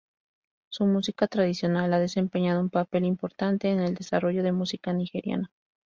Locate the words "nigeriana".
4.93-5.51